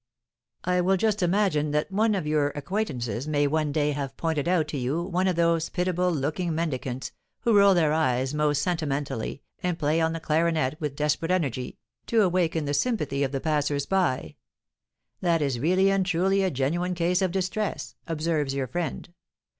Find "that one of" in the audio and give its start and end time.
1.73-2.25